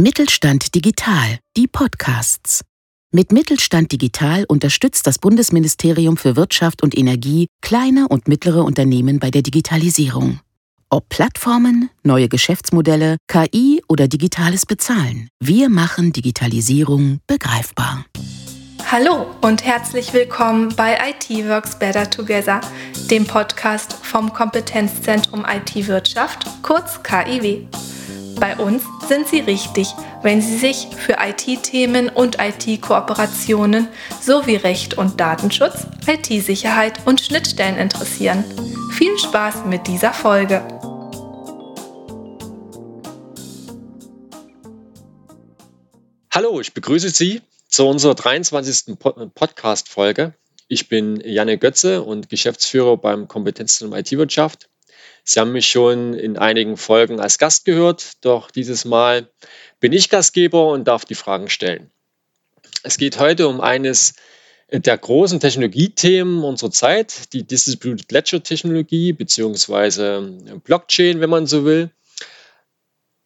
[0.00, 2.60] Mittelstand Digital, die Podcasts.
[3.10, 9.32] Mit Mittelstand Digital unterstützt das Bundesministerium für Wirtschaft und Energie kleine und mittlere Unternehmen bei
[9.32, 10.38] der Digitalisierung.
[10.88, 18.04] Ob Plattformen, neue Geschäftsmodelle, KI oder digitales Bezahlen, wir machen Digitalisierung begreifbar.
[18.88, 22.60] Hallo und herzlich willkommen bei IT Works Better Together,
[23.10, 27.66] dem Podcast vom Kompetenzzentrum IT Wirtschaft, kurz KIW.
[28.40, 29.88] Bei uns sind Sie richtig,
[30.22, 33.88] wenn Sie sich für IT-Themen und IT-Kooperationen
[34.20, 38.44] sowie Recht und Datenschutz, IT-Sicherheit und Schnittstellen interessieren.
[38.92, 40.62] Viel Spaß mit dieser Folge!
[46.30, 48.98] Hallo, ich begrüße Sie zu unserer 23.
[49.34, 50.34] Podcast-Folge.
[50.68, 54.67] Ich bin Janne Götze und Geschäftsführer beim Kompetenzzentrum IT-Wirtschaft.
[55.30, 59.28] Sie haben mich schon in einigen Folgen als Gast gehört, doch dieses Mal
[59.78, 61.90] bin ich Gastgeber und darf die Fragen stellen.
[62.82, 64.14] Es geht heute um eines
[64.72, 70.56] der großen Technologiethemen unserer Zeit, die Distributed Ledger Technologie bzw.
[70.64, 71.90] Blockchain, wenn man so will.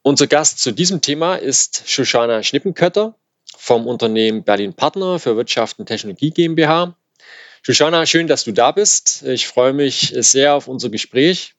[0.03, 3.15] Unser Gast zu diesem Thema ist Shoshana Schnippenkötter
[3.57, 6.97] vom Unternehmen Berlin Partner für Wirtschaft und Technologie GmbH.
[7.63, 9.23] Shoshana, schön, dass du da bist.
[9.23, 11.55] Ich freue mich sehr auf unser Gespräch.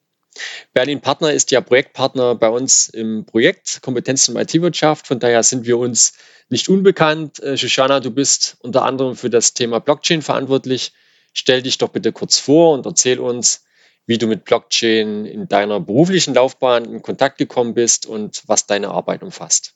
[0.72, 5.06] Berlin Partner ist ja Projektpartner bei uns im Projekt Kompetenzen im IT-Wirtschaft.
[5.06, 6.14] Von daher sind wir uns
[6.48, 7.40] nicht unbekannt.
[7.40, 10.92] Äh, Shoshana, du bist unter anderem für das Thema Blockchain verantwortlich.
[11.32, 13.64] Stell dich doch bitte kurz vor und erzähl uns,
[14.06, 18.90] wie du mit Blockchain in deiner beruflichen Laufbahn in Kontakt gekommen bist und was deine
[18.90, 19.74] Arbeit umfasst.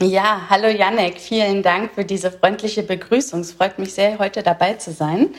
[0.00, 3.40] Ja, hallo Janek, vielen Dank für diese freundliche Begrüßung.
[3.40, 5.34] Es freut mich sehr, heute dabei zu sein.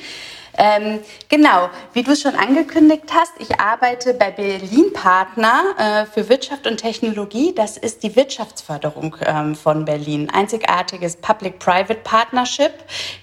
[0.61, 6.27] Ähm, genau, wie du es schon angekündigt hast, ich arbeite bei Berlin Partner äh, für
[6.27, 7.55] Wirtschaft und Technologie.
[7.55, 10.29] Das ist die Wirtschaftsförderung ähm, von Berlin.
[10.29, 12.73] Einzigartiges Public-Private Partnership,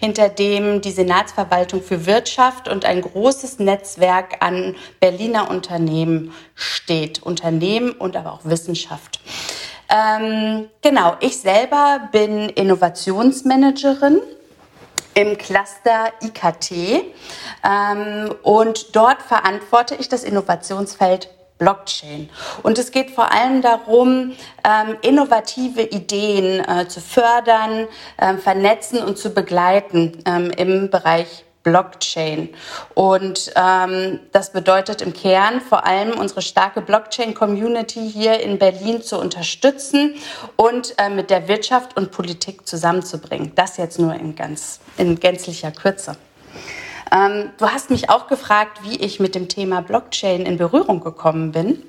[0.01, 7.23] hinter dem die Senatsverwaltung für Wirtschaft und ein großes Netzwerk an Berliner Unternehmen steht.
[7.23, 9.21] Unternehmen und aber auch Wissenschaft.
[9.91, 14.23] Ähm, genau, ich selber bin Innovationsmanagerin
[15.17, 17.05] im Cluster IKT
[17.65, 22.29] ähm, und dort verantworte ich das Innovationsfeld Blockchain.
[22.63, 27.89] Und es geht vor allem darum, ähm, innovative Ideen äh, zu fördern,
[28.19, 32.51] äh, vernetzen und zu begleiten ähm, im Bereich Blockchain.
[32.95, 39.19] Und ähm, das bedeutet im Kern vor allem unsere starke Blockchain-Community hier in Berlin zu
[39.19, 40.15] unterstützen
[40.55, 43.51] und äh, mit der Wirtschaft und Politik zusammenzubringen.
[43.57, 46.17] Das jetzt nur in ganz in gänzlicher Kürze.
[47.11, 51.51] Ähm, du hast mich auch gefragt, wie ich mit dem Thema Blockchain in Berührung gekommen
[51.51, 51.83] bin.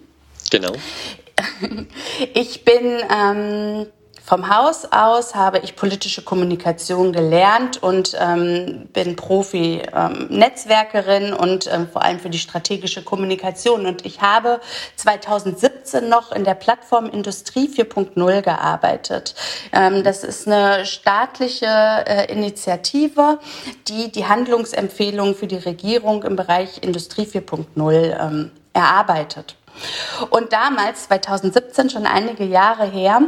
[0.49, 0.73] Genau.
[2.33, 3.85] Ich bin ähm,
[4.27, 11.87] vom Haus aus habe ich politische Kommunikation gelernt und ähm, bin Profi-Netzwerkerin ähm, und ähm,
[11.87, 13.85] vor allem für die strategische Kommunikation.
[13.85, 14.59] Und ich habe
[14.97, 19.33] 2017 noch in der Plattform Industrie 4.0 gearbeitet.
[19.71, 23.39] Ähm, das ist eine staatliche äh, Initiative,
[23.87, 29.55] die die Handlungsempfehlungen für die Regierung im Bereich Industrie 4.0 ähm, erarbeitet.
[30.31, 33.21] Und damals, 2017, schon einige Jahre her,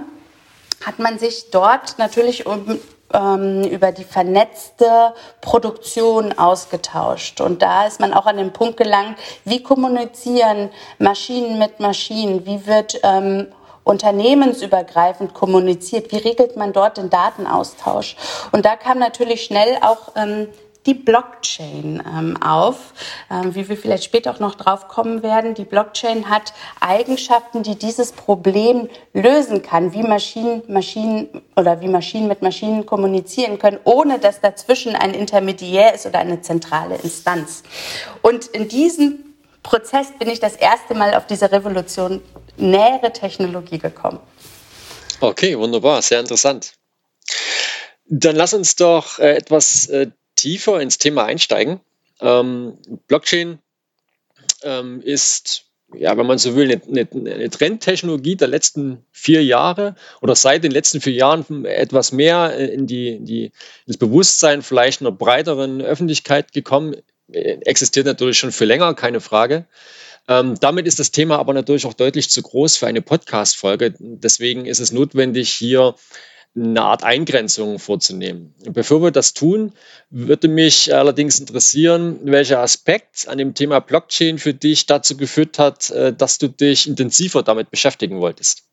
[0.86, 2.80] hat man sich dort natürlich um,
[3.14, 7.42] ähm, über die vernetzte Produktion ausgetauscht.
[7.42, 12.66] Und da ist man auch an den Punkt gelangt, wie kommunizieren Maschinen mit Maschinen, wie
[12.66, 13.48] wird ähm,
[13.84, 18.16] unternehmensübergreifend kommuniziert, wie regelt man dort den Datenaustausch.
[18.52, 20.48] Und da kam natürlich schnell auch ähm,
[20.86, 22.94] die Blockchain ähm, auf,
[23.30, 25.54] ähm, wie wir vielleicht später auch noch drauf kommen werden.
[25.54, 32.28] Die Blockchain hat Eigenschaften, die dieses Problem lösen kann, wie Maschinen, Maschinen oder wie Maschinen
[32.28, 37.64] mit Maschinen kommunizieren können, ohne dass dazwischen ein Intermediär ist oder eine zentrale Instanz.
[38.22, 42.22] Und in diesem Prozess bin ich das erste Mal auf diese Revolution
[42.58, 44.20] nähere Technologie gekommen.
[45.20, 46.74] Okay, wunderbar, sehr interessant.
[48.06, 50.08] Dann lass uns doch äh, etwas äh,
[50.40, 51.80] tiefer ins Thema einsteigen.
[52.22, 52.78] Ähm,
[53.08, 53.60] Blockchain
[54.64, 60.36] ähm, ist, ja, wenn man so will, eine, eine, Trendtechnologie der letzten vier Jahre oder
[60.36, 63.52] seit den letzten vier Jahren etwas mehr in die, in die,
[63.86, 66.96] ins Bewusstsein vielleicht einer breiteren Öffentlichkeit gekommen.
[67.32, 69.66] Existiert natürlich schon viel länger, keine Frage.
[70.28, 73.96] Ähm, damit ist das Thema aber natürlich auch deutlich zu groß für eine Podcast-Folge.
[74.00, 75.96] Deswegen ist es notwendig, hier
[76.56, 78.54] eine Art Eingrenzung vorzunehmen.
[78.66, 79.74] Bevor wir das tun,
[80.10, 85.90] würde mich allerdings interessieren, welcher Aspekt an dem Thema Blockchain für dich dazu geführt hat,
[85.92, 88.64] äh, dass du dich intensiver damit beschäftigen wolltest.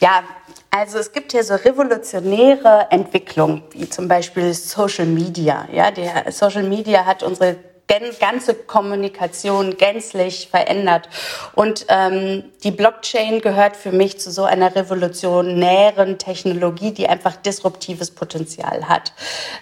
[0.00, 0.24] Ja,
[0.70, 5.66] also es gibt hier so revolutionäre Entwicklungen, wie zum Beispiel Social Media.
[5.72, 7.56] Ja, der Social Media hat unsere
[8.18, 11.08] ganze Kommunikation gänzlich verändert.
[11.54, 18.10] Und ähm, die Blockchain gehört für mich zu so einer revolutionären Technologie, die einfach disruptives
[18.10, 19.12] Potenzial hat.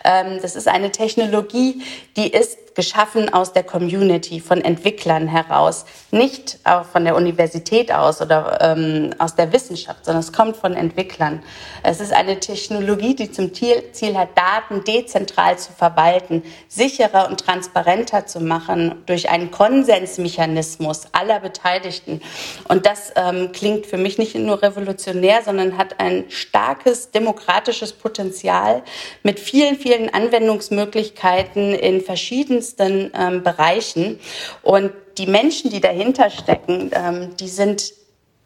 [0.04, 1.82] Ähm, das ist eine Technologie,
[2.16, 8.20] die ist geschaffen aus der Community, von Entwicklern heraus, nicht auch von der Universität aus
[8.20, 11.42] oder ähm, aus der Wissenschaft, sondern es kommt von Entwicklern.
[11.82, 18.26] Es ist eine Technologie, die zum Ziel hat, Daten dezentral zu verwalten, sicherer und transparenter
[18.26, 22.20] zu machen durch einen Konsensmechanismus aller Beteiligten.
[22.68, 28.82] Und das ähm, klingt für mich nicht nur revolutionär, sondern hat ein starkes demokratisches Potenzial
[29.22, 34.18] mit vielen, vielen Anwendungsmöglichkeiten in verschiedenen verschiedensten ähm, Bereichen.
[34.62, 37.92] Und die Menschen, die dahinter stecken, ähm, die sind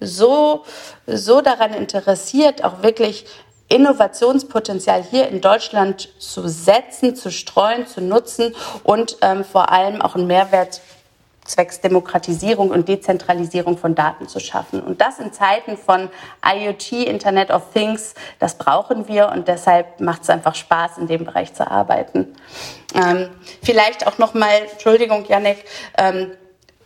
[0.00, 0.64] so,
[1.06, 3.26] so daran interessiert, auch wirklich
[3.68, 10.14] Innovationspotenzial hier in Deutschland zu setzen, zu streuen, zu nutzen und ähm, vor allem auch
[10.14, 10.80] einen Mehrwert
[11.48, 14.80] zwecks Demokratisierung und Dezentralisierung von Daten zu schaffen.
[14.80, 16.10] Und das in Zeiten von
[16.44, 21.24] IoT, Internet of Things, das brauchen wir und deshalb macht es einfach Spaß, in dem
[21.24, 22.34] Bereich zu arbeiten.
[22.94, 23.30] Ähm,
[23.62, 25.64] vielleicht auch noch mal, Entschuldigung, Janek,
[25.96, 26.32] ähm,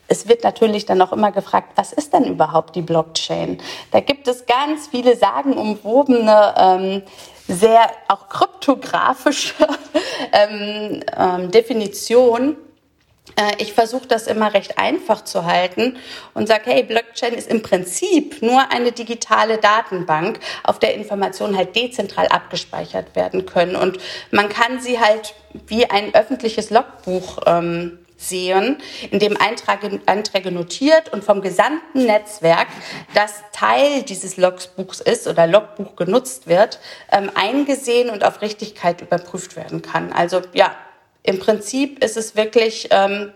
[0.08, 3.58] es wird natürlich dann auch immer gefragt, was ist denn überhaupt die Blockchain?
[3.92, 7.02] Da gibt es ganz viele sagenumwobene, ähm,
[7.48, 9.54] sehr auch kryptografische
[10.32, 12.56] ähm, ähm, Definitionen.
[13.36, 15.96] Äh, ich versuche das immer recht einfach zu halten
[16.34, 21.76] und sage, hey, Blockchain ist im Prinzip nur eine digitale Datenbank, auf der Informationen halt
[21.76, 23.76] dezentral abgespeichert werden können.
[23.76, 23.98] Und
[24.30, 25.34] man kann sie halt
[25.66, 28.78] wie ein öffentliches Logbuch ähm, sehen,
[29.10, 32.68] in dem Einträge, Einträge notiert und vom gesamten Netzwerk,
[33.14, 36.78] das Teil dieses Logbuchs ist oder Logbuch genutzt wird,
[37.10, 40.12] ähm, eingesehen und auf Richtigkeit überprüft werden kann.
[40.12, 40.74] Also ja,
[41.22, 43.32] im Prinzip ist es wirklich, ähm,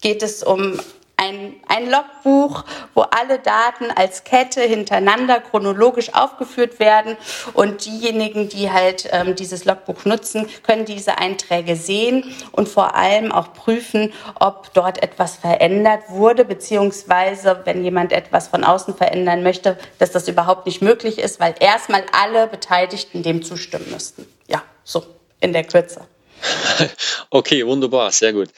[0.00, 0.78] geht es um
[1.20, 2.64] ein, ein Logbuch,
[2.94, 7.16] wo alle Daten als Kette hintereinander chronologisch aufgeführt werden
[7.52, 13.32] und diejenigen, die halt ähm, dieses Logbuch nutzen, können diese Einträge sehen und vor allem
[13.32, 19.76] auch prüfen, ob dort etwas verändert wurde, beziehungsweise wenn jemand etwas von außen verändern möchte,
[19.98, 24.26] dass das überhaupt nicht möglich ist, weil erstmal alle Beteiligten dem zustimmen müssten.
[24.48, 25.04] Ja, so
[25.40, 26.00] in der Kürze.
[27.30, 28.48] okay, wunderbar, sehr gut.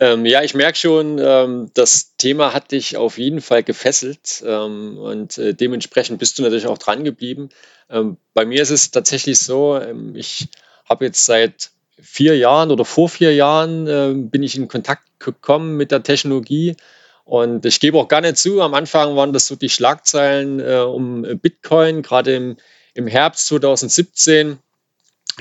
[0.00, 4.98] Ähm, ja, ich merke schon, ähm, das Thema hat dich auf jeden Fall gefesselt ähm,
[4.98, 7.50] und äh, dementsprechend bist du natürlich auch dran geblieben.
[7.88, 10.48] Ähm, bei mir ist es tatsächlich so, ähm, ich
[10.88, 15.76] habe jetzt seit vier Jahren oder vor vier Jahren äh, bin ich in Kontakt gekommen
[15.76, 16.74] mit der Technologie
[17.24, 21.22] und ich gebe auch gerne zu, am Anfang waren das so die Schlagzeilen äh, um
[21.40, 22.56] Bitcoin, gerade im,
[22.94, 24.58] im Herbst 2017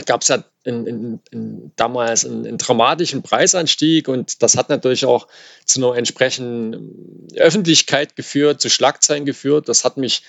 [0.05, 5.05] gab es ja in, in, in damals einen, einen, dramatischen Preisanstieg und das hat natürlich
[5.05, 5.27] auch
[5.65, 9.69] zu einer entsprechenden Öffentlichkeit geführt, zu Schlagzeilen geführt.
[9.69, 10.23] Das hat mich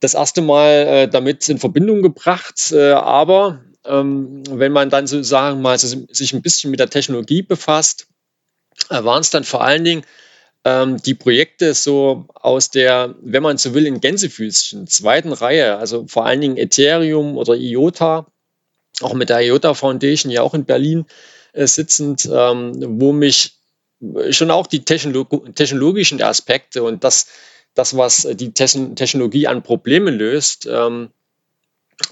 [0.00, 2.72] das erste Mal äh, damit in Verbindung gebracht.
[2.72, 7.42] Äh, aber ähm, wenn man dann sozusagen mal so, sich ein bisschen mit der Technologie
[7.42, 8.06] befasst,
[8.90, 10.02] äh, waren es dann vor allen Dingen
[10.64, 16.06] ähm, die Projekte so aus der, wenn man so will, in Gänsefüßchen, zweiten Reihe, also
[16.06, 18.26] vor allen Dingen Ethereum oder IOTA,
[19.02, 21.06] auch mit der IOTA Foundation, ja auch in Berlin
[21.52, 23.56] äh, sitzend, ähm, wo mich
[24.30, 27.26] schon auch die Technolog technologischen Aspekte und das,
[27.74, 31.10] das was die Technologie an Problemen löst, ähm,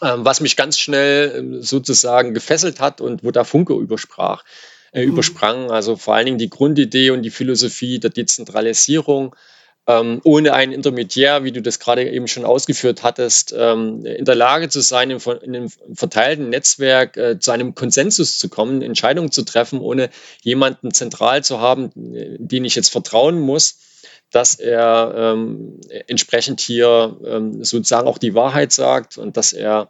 [0.02, 4.45] äh, was mich ganz schnell ähm, sozusagen gefesselt hat und wo der Funke übersprach,
[4.92, 5.12] äh, mhm.
[5.12, 5.71] übersprang.
[5.71, 9.35] Also vor allen Dingen die Grundidee und die Philosophie der Dezentralisierung,
[9.88, 14.35] ähm, ohne einen Intermediär, wie du das gerade eben schon ausgeführt hattest, ähm, in der
[14.35, 19.33] Lage zu sein, in, in einem verteilten Netzwerk äh, zu einem Konsensus zu kommen, Entscheidungen
[19.33, 20.11] zu treffen, ohne
[20.42, 23.78] jemanden zentral zu haben, den ich jetzt vertrauen muss,
[24.30, 29.88] dass er ähm, entsprechend hier ähm, sozusagen auch die Wahrheit sagt und dass er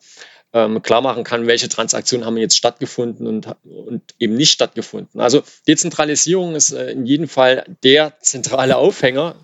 [0.53, 5.21] ähm, klar machen kann, welche Transaktionen haben jetzt stattgefunden und, und eben nicht stattgefunden.
[5.21, 9.35] Also Dezentralisierung ist äh, in jedem Fall der zentrale Aufhänger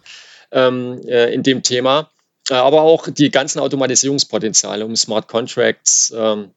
[0.55, 2.11] ähm, äh, in dem Thema,
[2.49, 6.51] äh, aber auch die ganzen Automatisierungspotenziale um Smart Contracts, ähm,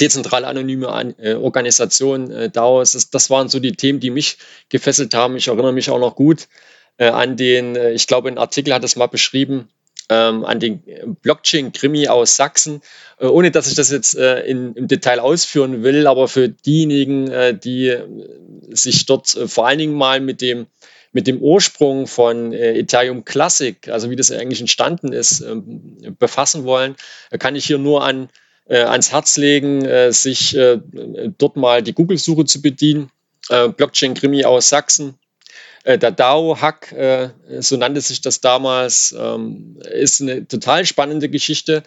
[0.00, 4.38] dezentrale anonyme An äh, Organisationen, äh, DAOs, das, das, waren so die Themen, die mich
[4.68, 5.36] gefesselt haben.
[5.36, 6.48] Ich erinnere mich auch noch gut
[6.96, 9.68] äh, an den, äh, ich glaube, ein Artikel hat es mal beschrieben,
[10.08, 10.82] ähm, an den
[11.22, 12.80] Blockchain-Krimi aus Sachsen,
[13.18, 17.30] äh, ohne dass ich das jetzt äh, in, im Detail ausführen will, aber für diejenigen,
[17.30, 17.96] äh, die
[18.70, 20.66] sich dort vor allen Dingen mal mit dem
[21.16, 26.64] mit dem Ursprung von äh, Ethereum Classic, also wie das eigentlich entstanden ist, ähm, befassen
[26.64, 26.94] wollen,
[27.38, 28.28] kann ich hier nur an,
[28.66, 30.78] äh, ans Herz legen, äh, sich äh,
[31.38, 33.10] dort mal die Google-Suche zu bedienen.
[33.48, 35.14] Äh, Blockchain Krimi aus Sachsen.
[35.84, 36.94] Äh, der DAO-Hack,
[37.60, 41.82] so nannte sich das damals, ähm, ist eine total spannende Geschichte.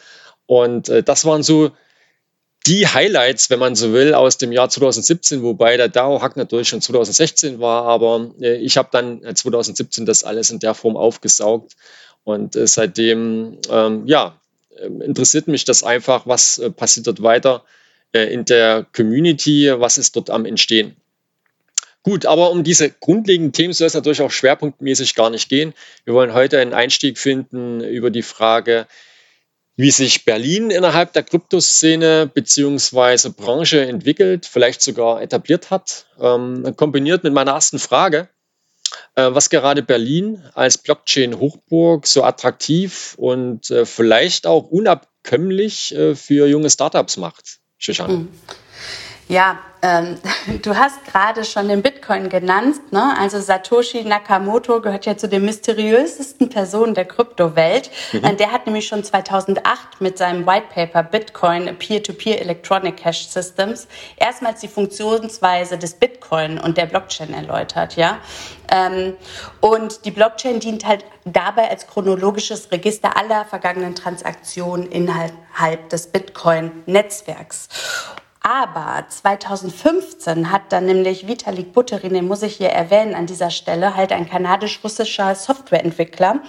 [0.47, 1.69] Und das waren so
[2.69, 6.81] die Highlights, wenn man so will, aus dem Jahr 2017, wobei der DAO-Hack natürlich schon
[6.81, 11.75] 2016 war, aber äh, ich habe dann 2017 das alles in der Form aufgesaugt
[12.23, 14.39] und äh, seitdem, ähm, ja,
[14.79, 17.63] interessiert mich das einfach, was äh, passiert dort weiter
[18.13, 20.95] äh, in der Community, was ist dort am Entstehen.
[22.03, 25.73] Gut, aber um diese grundlegenden Themen soll es natürlich auch schwerpunktmäßig gar nicht gehen.
[26.05, 28.87] Wir wollen heute einen Einstieg finden über die Frage,
[29.79, 33.29] wie sich Berlin innerhalb der Kryptoszene bzw.
[33.29, 38.27] Branche entwickelt, vielleicht sogar etabliert hat, ähm, kombiniert mit meiner ersten Frage,
[39.15, 46.47] äh, was gerade Berlin als Blockchain-Hochburg so attraktiv und äh, vielleicht auch unabkömmlich äh, für
[46.47, 47.59] junge Startups macht.
[47.77, 48.15] Shoshana.
[48.15, 48.27] Mhm.
[49.29, 50.17] Ja, ähm,
[50.63, 52.91] du hast gerade schon den Bitcoin genannt.
[52.91, 53.15] Ne?
[53.17, 57.91] Also Satoshi Nakamoto gehört ja zu den mysteriösesten Personen der Kryptowelt.
[58.11, 58.23] Mhm.
[58.23, 63.87] Äh, der hat nämlich schon 2008 mit seinem White Paper Bitcoin Peer-to-Peer Electronic Cash Systems
[64.17, 67.97] erstmals die Funktionsweise des Bitcoin und der Blockchain erläutert.
[67.97, 68.17] Ja,
[68.71, 69.13] ähm,
[69.61, 77.67] und die Blockchain dient halt dabei als chronologisches Register aller vergangenen Transaktionen innerhalb des Bitcoin-Netzwerks.
[78.41, 83.97] Aber 2015 hat dann nämlich Vitalik Buterin, den muss ich hier erwähnen an dieser Stelle,
[83.97, 86.39] halt ein kanadisch-russischer Softwareentwickler,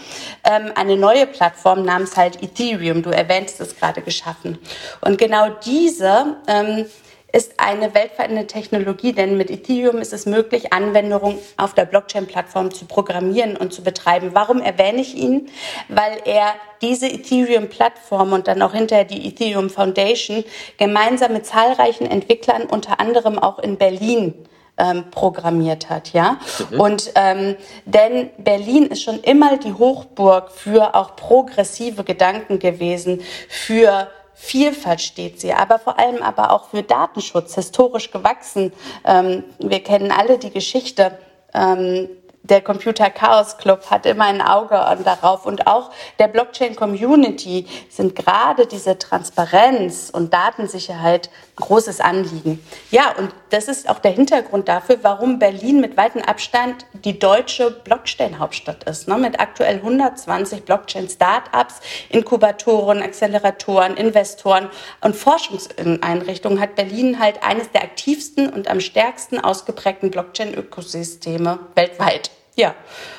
[0.45, 4.59] ähm, eine neue Plattform namens halt Ethereum, du erwähnst es gerade, geschaffen.
[5.01, 6.87] Und genau diese ähm,
[7.33, 12.87] ist eine weltverändernde Technologie, denn mit Ethereum ist es möglich, Anwendungen auf der Blockchain-Plattform zu
[12.87, 14.31] programmieren und zu betreiben.
[14.33, 15.49] Warum erwähne ich ihn?
[15.89, 20.45] Weil er diese Ethereum-Plattform und dann auch hinterher die Ethereum Foundation
[20.79, 24.35] gemeinsam mit zahlreichen Entwicklern, unter anderem auch in Berlin,
[24.81, 26.39] ähm, programmiert hat, ja.
[26.71, 26.81] Mhm.
[26.81, 34.09] Und ähm, denn Berlin ist schon immer die Hochburg für auch progressive Gedanken gewesen, für
[34.43, 38.73] Vielfalt steht sie, aber vor allem aber auch für Datenschutz, historisch gewachsen.
[39.05, 41.19] Ähm, wir kennen alle die Geschichte
[41.53, 42.09] ähm,
[42.43, 48.17] der Computer Chaos Club hat immer ein Auge darauf und auch der Blockchain Community sind
[48.17, 52.65] gerade diese Transparenz und Datensicherheit großes Anliegen.
[52.91, 57.71] Ja, und das ist auch der Hintergrund dafür, warum Berlin mit weitem Abstand die deutsche
[57.71, 59.09] Blockchain-Hauptstadt ist.
[59.09, 59.19] Ne?
[59.19, 64.71] Mit aktuell 120 Blockchain-Startups, Inkubatoren, Acceleratoren, Investoren
[65.03, 72.31] und Forschungseinrichtungen hat Berlin halt eines der aktivsten und am stärksten ausgeprägten Blockchain-Ökosysteme weltweit.
[72.57, 72.75] Ja,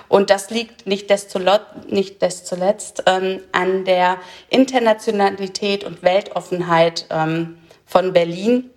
[0.08, 1.40] und das liegt nicht desto,
[1.88, 4.18] nicht desto zuletzt ähm, an der
[4.50, 8.71] Internationalität und Weltoffenheit ähm, von Berlin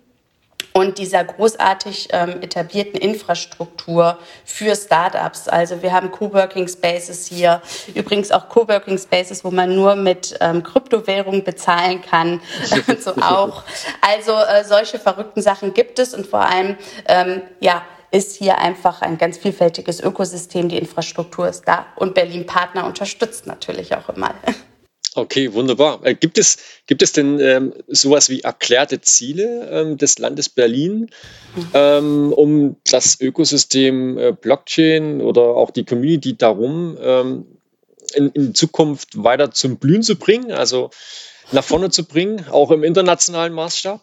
[0.75, 5.47] und dieser großartig ähm, etablierten Infrastruktur für Startups.
[5.47, 7.61] Also wir haben Coworking Spaces hier,
[7.93, 12.41] übrigens auch Coworking Spaces, wo man nur mit ähm, Kryptowährung bezahlen kann,
[12.99, 13.63] so auch.
[14.01, 16.75] Also äh, solche verrückten Sachen gibt es und vor allem
[17.07, 20.67] ähm, ja ist hier einfach ein ganz vielfältiges Ökosystem.
[20.67, 24.33] Die Infrastruktur ist da und Berlin Partner unterstützt natürlich auch immer.
[25.17, 26.01] Okay, wunderbar.
[26.03, 26.57] Äh, gibt, es,
[26.87, 31.09] gibt es denn ähm, sowas wie erklärte Ziele ähm, des Landes Berlin,
[31.73, 37.45] ähm, um das Ökosystem äh, Blockchain oder auch die Community darum ähm,
[38.13, 40.89] in, in Zukunft weiter zum Blühen zu bringen, also
[41.53, 44.01] nach vorne zu bringen, auch im internationalen Maßstab?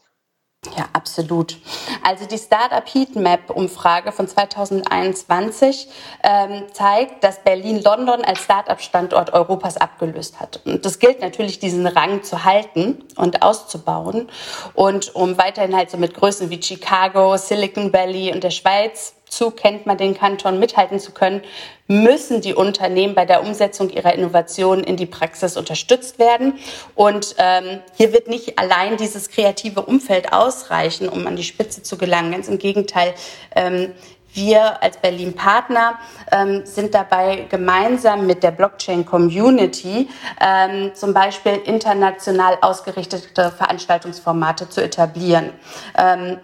[0.77, 1.59] Ja, absolut.
[2.05, 5.89] Also die Startup Heatmap-Umfrage von 2021
[6.23, 10.61] ähm, zeigt, dass Berlin London als Startup-Standort Europas abgelöst hat.
[10.65, 14.29] Und das gilt natürlich, diesen Rang zu halten und auszubauen.
[14.75, 19.51] Und um weiterhin halt so mit Größen wie Chicago, Silicon Valley und der Schweiz zu
[19.51, 21.43] kennt man den Kanton mithalten zu können,
[21.87, 26.59] müssen die Unternehmen bei der Umsetzung ihrer Innovationen in die Praxis unterstützt werden.
[26.95, 31.97] Und ähm, hier wird nicht allein dieses kreative Umfeld ausreichen, um an die Spitze zu
[31.97, 32.33] gelangen.
[32.33, 33.15] Ganz im Gegenteil.
[33.57, 33.93] Ähm,
[34.35, 35.99] wir als Berlin Partner
[36.31, 40.09] ähm, sind dabei gemeinsam mit der Blockchain Community
[40.41, 45.53] ähm, zum Beispiel international ausgerichtete Veranstaltungsformate zu etablieren.
[45.99, 46.39] Ähm,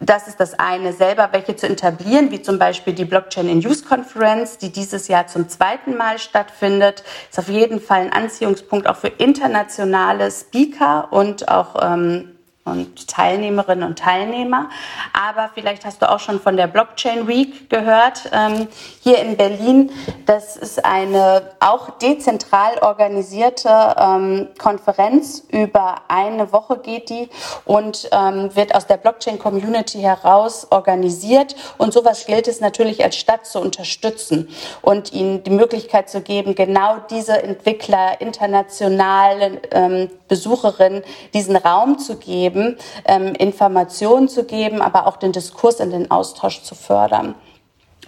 [0.00, 3.84] das ist das eine, selber welche zu etablieren, wie zum Beispiel die Blockchain in Use
[3.84, 7.04] Conference, die dieses Jahr zum zweiten Mal stattfindet.
[7.28, 12.39] Ist auf jeden Fall ein Anziehungspunkt auch für internationale Speaker und auch ähm,
[12.70, 14.70] und Teilnehmerinnen und Teilnehmer.
[15.12, 18.68] Aber vielleicht hast du auch schon von der Blockchain Week gehört ähm,
[19.00, 19.90] hier in Berlin.
[20.26, 25.44] Das ist eine auch dezentral organisierte ähm, Konferenz.
[25.50, 27.28] Über eine Woche geht die
[27.64, 31.56] und ähm, wird aus der Blockchain Community heraus organisiert.
[31.78, 34.48] Und sowas gilt es natürlich als Stadt zu unterstützen
[34.82, 41.02] und ihnen die Möglichkeit zu geben, genau diese Entwickler, internationale ähm, Besucherinnen
[41.34, 42.59] diesen Raum zu geben,
[43.04, 47.34] ähm, Informationen zu geben, aber auch den Diskurs in den Austausch zu fördern.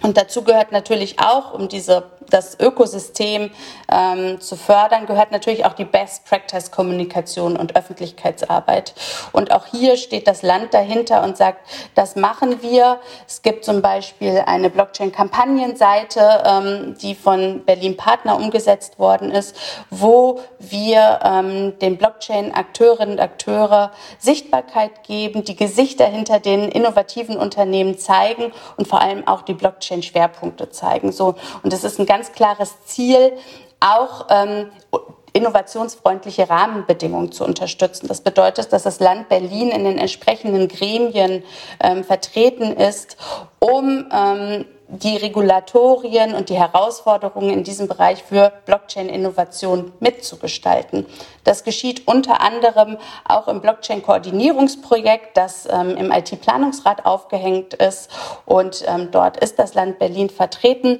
[0.03, 3.51] Und dazu gehört natürlich auch, um diese, das Ökosystem
[3.89, 8.93] ähm, zu fördern, gehört natürlich auch die Best Practice Kommunikation und Öffentlichkeitsarbeit.
[9.31, 11.59] Und auch hier steht das Land dahinter und sagt,
[11.95, 12.99] das machen wir.
[13.25, 19.55] Es gibt zum Beispiel eine Blockchain-Kampagnenseite, ähm, die von Berlin Partner umgesetzt worden ist,
[19.89, 27.97] wo wir ähm, den Blockchain-Akteurinnen und Akteure Sichtbarkeit geben, die Gesichter hinter den innovativen Unternehmen
[27.97, 31.11] zeigen und vor allem auch die Blockchain Blockchain-Schwerpunkte zeigen.
[31.11, 33.33] So, und es ist ein ganz klares Ziel,
[33.79, 34.69] auch ähm,
[35.33, 38.07] innovationsfreundliche Rahmenbedingungen zu unterstützen.
[38.07, 41.43] Das bedeutet, dass das Land Berlin in den entsprechenden Gremien
[41.81, 43.17] ähm, vertreten ist,
[43.59, 51.05] um ähm, die Regulatorien und die Herausforderungen in diesem Bereich für Blockchain-Innovation mitzugestalten.
[51.43, 58.09] Das geschieht unter anderem auch im Blockchain-Koordinierungsprojekt, das ähm, im IT-Planungsrat aufgehängt ist.
[58.45, 60.99] Und ähm, dort ist das Land Berlin vertreten.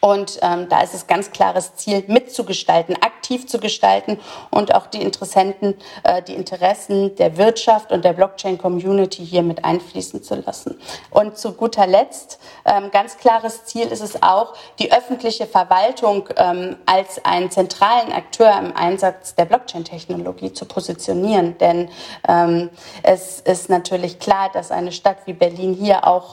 [0.00, 4.18] Und ähm, da ist es ganz klares Ziel, mitzugestalten, aktiv zu gestalten
[4.50, 10.22] und auch die Interessenten, äh, die Interessen der Wirtschaft und der Blockchain-Community hier mit einfließen
[10.22, 10.78] zu lassen.
[11.10, 16.76] Und zu guter Letzt, ähm, ganz klares Ziel ist es auch, die öffentliche Verwaltung ähm,
[16.86, 21.58] als einen zentralen Akteur im Einsatz der Blockchain-Technologie zu positionieren.
[21.58, 21.90] Denn
[22.26, 22.70] ähm,
[23.02, 26.30] es ist natürlich klar, dass eine Stadt wie Berlin hier auch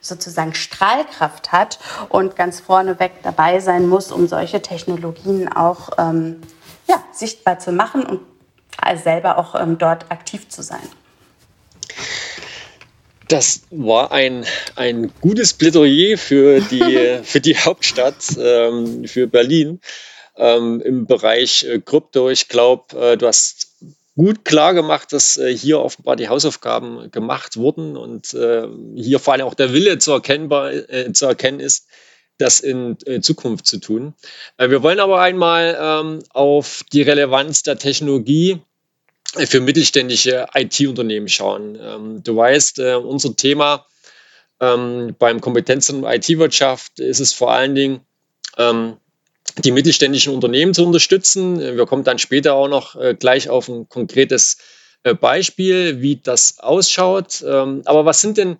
[0.00, 6.17] sozusagen Strahlkraft hat und ganz vorne vorneweg dabei sein muss, um solche Technologien auch ähm,
[6.88, 8.20] ja, sichtbar zu machen und
[9.02, 10.88] selber auch ähm, dort aktiv zu sein.
[13.28, 19.80] Das war ein, ein gutes Plädoyer für die, für die Hauptstadt, ähm, für Berlin
[20.36, 22.30] ähm, im Bereich äh, Krypto.
[22.30, 23.68] Ich glaube, äh, du hast
[24.16, 28.66] gut klar gemacht, dass äh, hier offenbar die Hausaufgaben gemacht wurden und äh,
[28.96, 31.86] hier vor allem auch der Wille zu, erkennbar, äh, zu erkennen ist,
[32.38, 34.14] das in, in Zukunft zu tun.
[34.56, 38.60] Äh, wir wollen aber einmal ähm, auf die Relevanz der Technologie
[39.34, 41.78] für mittelständische IT-Unternehmen schauen.
[41.80, 43.86] Ähm, du weißt, äh, unser Thema
[44.60, 48.00] ähm, beim Kompetenzzentrum IT-Wirtschaft ist es vor allen Dingen,
[48.56, 48.96] ähm,
[49.64, 51.58] die mittelständischen Unternehmen zu unterstützen.
[51.58, 54.58] Wir kommen dann später auch noch äh, gleich auf ein konkretes
[55.02, 57.42] äh, Beispiel, wie das ausschaut.
[57.42, 58.58] Aber was sind denn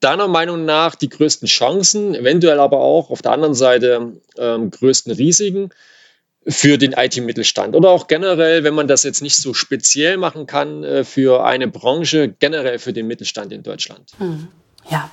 [0.00, 5.12] deiner Meinung nach die größten Chancen, eventuell aber auch auf der anderen Seite ähm, größten
[5.12, 5.70] Risiken
[6.46, 10.84] für den IT-Mittelstand oder auch generell, wenn man das jetzt nicht so speziell machen kann,
[10.84, 14.12] äh, für eine Branche, generell für den Mittelstand in Deutschland?
[14.18, 14.48] Hm.
[14.88, 15.10] Ja,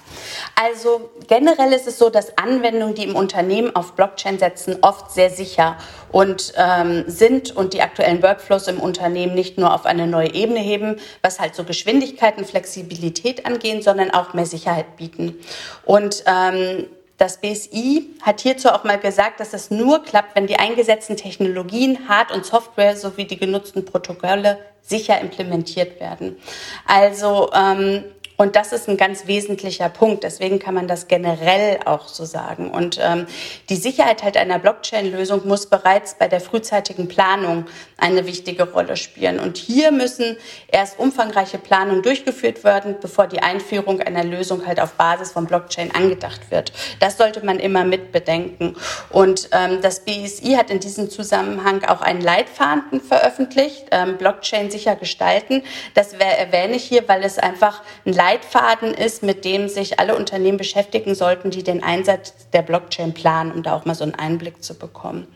[0.56, 5.32] also generell ist es so, dass Anwendungen, die im Unternehmen auf Blockchain setzen, oft sehr
[5.32, 5.78] sicher
[6.12, 10.60] und ähm, sind und die aktuellen Workflows im Unternehmen nicht nur auf eine neue Ebene
[10.60, 15.40] heben, was halt so Geschwindigkeit und Flexibilität angehen, sondern auch mehr Sicherheit bieten.
[15.86, 16.86] Und ähm,
[17.18, 22.10] das BSI hat hierzu auch mal gesagt, dass das nur klappt, wenn die eingesetzten Technologien,
[22.10, 26.38] Hard- und Software sowie die genutzten Protokolle sicher implementiert werden.
[26.86, 28.04] Also ähm,
[28.38, 30.24] und das ist ein ganz wesentlicher Punkt.
[30.24, 32.72] Deswegen kann man das generell auch so sagen.
[32.72, 33.28] Und ähm,
[33.70, 37.66] die Sicherheit halt einer Blockchain-Lösung muss bereits bei der frühzeitigen Planung
[37.98, 39.40] eine wichtige Rolle spielen.
[39.40, 44.94] Und hier müssen erst umfangreiche Planungen durchgeführt werden, bevor die Einführung einer Lösung halt auf
[44.94, 46.74] Basis von Blockchain angedacht wird.
[47.00, 48.76] Das sollte man immer mit bedenken.
[49.10, 54.96] Und ähm, das BSI hat in diesem Zusammenhang auch einen Leitfaden veröffentlicht, ähm, Blockchain sicher
[54.96, 55.64] gestalten.
[55.94, 60.58] Das erwähne ich hier, weil es einfach ein Leitfaden ist, mit dem sich alle Unternehmen
[60.58, 64.64] beschäftigen sollten, die den Einsatz der Blockchain planen, um da auch mal so einen Einblick
[64.64, 65.28] zu bekommen.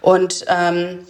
[0.00, 1.06] Und ähm,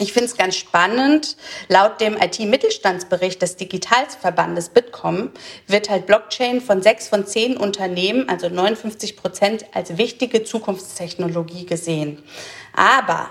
[0.00, 1.36] ich finde es ganz spannend.
[1.68, 5.30] Laut dem IT-Mittelstandsbericht des Digitalverbandes Bitkom
[5.68, 12.24] wird halt Blockchain von sechs von zehn Unternehmen, also 59 Prozent, als wichtige Zukunftstechnologie gesehen.
[12.72, 13.28] Aber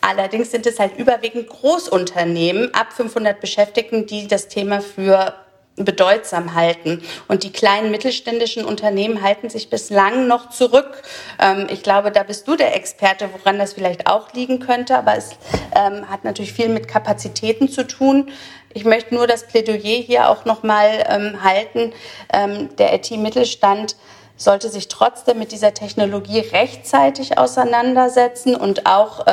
[0.00, 5.36] allerdings sind es halt überwiegend Großunternehmen ab 500 Beschäftigten, die das Thema für
[5.76, 7.02] bedeutsam halten.
[7.28, 11.02] Und die kleinen mittelständischen Unternehmen halten sich bislang noch zurück.
[11.38, 14.96] Ähm, ich glaube, da bist du der Experte, woran das vielleicht auch liegen könnte.
[14.96, 15.30] Aber es
[15.74, 18.30] ähm, hat natürlich viel mit Kapazitäten zu tun.
[18.74, 21.92] Ich möchte nur das Plädoyer hier auch nochmal ähm, halten.
[22.32, 23.96] Ähm, der IT-Mittelstand
[24.36, 29.24] sollte sich trotzdem mit dieser Technologie rechtzeitig auseinandersetzen und auch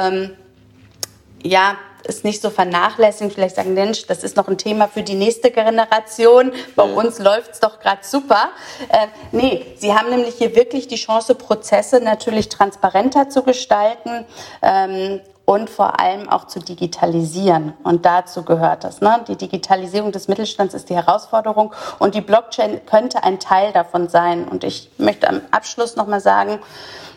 [1.42, 5.16] ja, es nicht so vernachlässigen, vielleicht sagen, Mensch, das ist noch ein Thema für die
[5.16, 6.94] nächste Generation, bei ja.
[6.94, 8.50] uns läuft's doch gerade super.
[8.90, 14.26] Äh, nee, sie haben nämlich hier wirklich die Chance, Prozesse natürlich transparenter zu gestalten
[14.62, 17.74] ähm, und vor allem auch zu digitalisieren.
[17.84, 19.02] Und dazu gehört das.
[19.02, 19.24] Ne?
[19.28, 24.48] Die Digitalisierung des Mittelstands ist die Herausforderung und die Blockchain könnte ein Teil davon sein.
[24.48, 26.60] Und ich möchte am Abschluss nochmal sagen,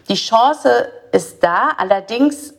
[0.09, 2.55] die Chance ist da, allerdings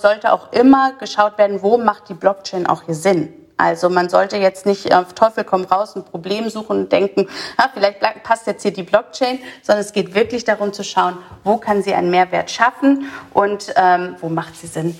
[0.00, 3.32] sollte auch immer geschaut werden, wo macht die Blockchain auch hier Sinn.
[3.58, 7.70] Also man sollte jetzt nicht auf Teufel komm raus ein Problem suchen und denken, ah,
[7.72, 11.82] vielleicht passt jetzt hier die Blockchain, sondern es geht wirklich darum zu schauen, wo kann
[11.82, 14.98] sie einen Mehrwert schaffen und ähm, wo macht sie Sinn.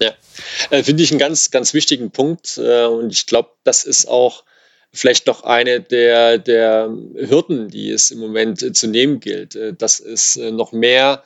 [0.00, 0.12] Ja,
[0.70, 4.44] äh, finde ich einen ganz, ganz wichtigen Punkt äh, und ich glaube, das ist auch
[4.92, 9.74] vielleicht noch eine der, der Hürden, die es im Moment äh, zu nehmen gilt, äh,
[9.74, 11.24] dass es äh, noch mehr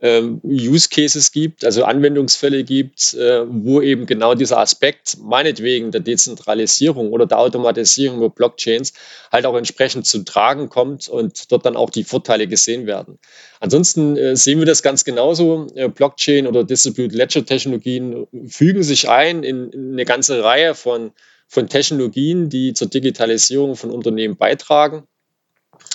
[0.00, 6.00] ähm, Use Cases gibt, also Anwendungsfälle gibt, äh, wo eben genau dieser Aspekt, meinetwegen der
[6.00, 8.92] Dezentralisierung oder der Automatisierung über Blockchains,
[9.32, 13.18] halt auch entsprechend zu tragen kommt und dort dann auch die Vorteile gesehen werden.
[13.60, 15.66] Ansonsten äh, sehen wir das ganz genauso.
[15.74, 21.10] Äh, Blockchain oder Distributed Ledger Technologien fügen sich ein in, in eine ganze Reihe von,
[21.48, 25.08] von Technologien, die zur Digitalisierung von Unternehmen beitragen.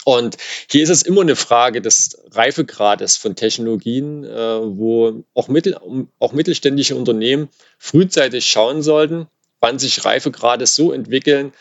[0.05, 0.37] Und
[0.69, 5.77] hier ist es immer eine Frage des Reifegrades von Technologien, äh, wo auch, mittel,
[6.19, 9.27] auch mittelständische Unternehmen frühzeitig schauen sollten,
[9.59, 11.53] wann sich Reifegrade so entwickeln,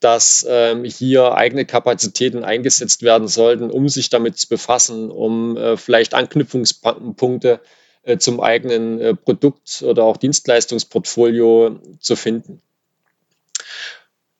[0.00, 5.76] dass ähm, hier eigene Kapazitäten eingesetzt werden sollten, um sich damit zu befassen, um äh,
[5.76, 7.60] vielleicht Anknüpfungspunkte
[8.02, 12.62] äh, zum eigenen äh, Produkt oder auch Dienstleistungsportfolio zu finden.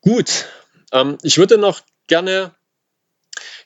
[0.01, 0.47] Gut,
[0.93, 2.53] ähm, ich würde noch gerne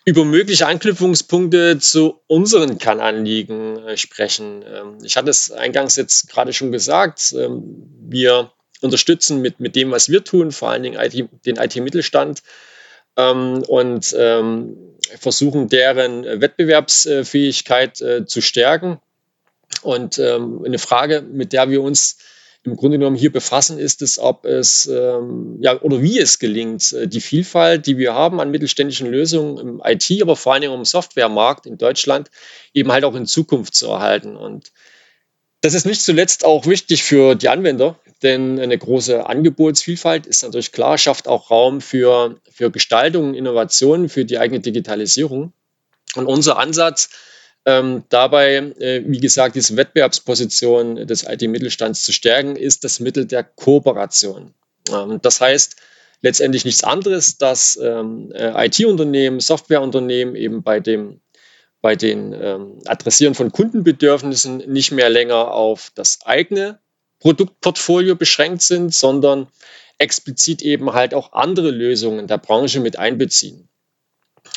[0.05, 4.65] über mögliche Anknüpfungspunkte zu unseren Kernanliegen äh, sprechen.
[4.67, 7.33] Ähm, ich hatte es eingangs jetzt gerade schon gesagt.
[7.37, 7.63] Ähm,
[8.01, 12.43] wir unterstützen mit, mit dem, was wir tun, vor allen Dingen IT, den IT-Mittelstand
[13.17, 14.15] ähm, und
[15.19, 18.99] versuchen, deren Wettbewerbsfähigkeit äh, zu stärken.
[19.83, 22.19] Und eine Frage, mit der wir uns
[22.65, 26.93] im Grunde genommen hier befassen, ist es, ob es ähm, ja oder wie es gelingt,
[26.93, 30.75] äh, die Vielfalt, die wir haben an mittelständischen Lösungen im IT, aber vor allen Dingen
[30.75, 32.31] im Softwaremarkt in Deutschland,
[32.73, 34.37] eben halt auch in Zukunft zu erhalten.
[34.37, 34.73] Und
[35.61, 40.71] das ist nicht zuletzt auch wichtig für die Anwender, denn eine große Angebotsvielfalt ist natürlich
[40.73, 45.53] klar, schafft auch Raum für, für Gestaltung, Innovationen, für die eigene Digitalisierung.
[46.15, 47.11] Und unser Ansatz
[47.65, 53.45] ähm, dabei, äh, wie gesagt, diese Wettbewerbsposition des IT-Mittelstands zu stärken, ist das Mittel der
[53.45, 54.55] Kooperation.
[54.91, 55.77] Ähm, das heißt
[56.23, 61.21] letztendlich nichts anderes, dass ähm, äh, IT-Unternehmen, Softwareunternehmen eben bei dem
[61.83, 66.79] bei den ähm, Adressieren von Kundenbedürfnissen nicht mehr länger auf das eigene
[67.19, 69.49] Produktportfolio beschränkt sind, sondern
[69.99, 73.69] explizit eben halt auch andere Lösungen der Branche mit einbeziehen.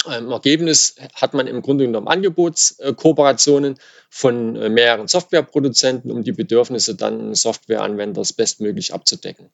[0.05, 3.77] Im Ergebnis hat man im Grunde genommen Angebotskooperationen
[4.09, 9.49] von äh, mehreren Softwareproduzenten, um die Bedürfnisse dann Softwareanwenders bestmöglich abzudecken.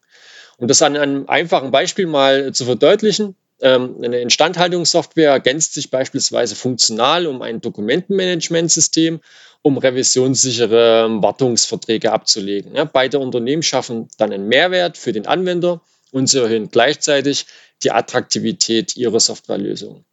[0.58, 6.56] Um das an einem einfachen Beispiel mal zu verdeutlichen, ähm, eine Instandhaltungssoftware ergänzt sich beispielsweise
[6.56, 9.22] funktional um ein Dokumentenmanagementsystem,
[9.62, 12.74] um revisionssichere Wartungsverträge abzulegen.
[12.92, 17.46] beide Unternehmen schaffen dann einen Mehrwert für den Anwender und sie erhöhen gleichzeitig
[17.84, 20.04] die Attraktivität ihrer Softwarelösung.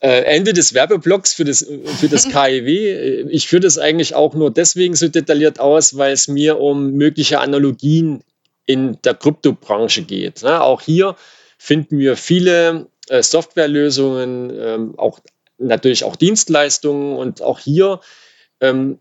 [0.00, 1.66] Äh, Ende des Werbeblocks für das,
[1.98, 3.26] für das KIW.
[3.30, 7.40] Ich führe das eigentlich auch nur deswegen so detailliert aus, weil es mir um mögliche
[7.40, 8.22] Analogien
[8.66, 10.42] in der Kryptobranche geht.
[10.42, 11.16] Ja, auch hier
[11.58, 15.18] finden wir viele äh, Softwarelösungen, ähm, auch
[15.58, 18.00] natürlich auch Dienstleistungen und auch hier
[18.60, 18.98] ähm,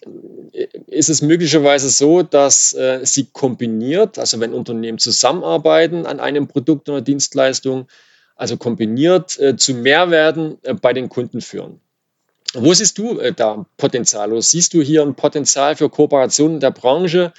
[0.87, 6.89] ist es möglicherweise so, dass äh, sie kombiniert, also wenn Unternehmen zusammenarbeiten an einem Produkt
[6.89, 7.87] oder Dienstleistung,
[8.37, 11.81] also kombiniert äh, zu Mehrwerten äh, bei den Kunden führen.
[12.53, 14.41] Wo siehst du äh, da Potenzial?
[14.41, 17.33] Siehst du hier ein Potenzial für Kooperationen der Branche?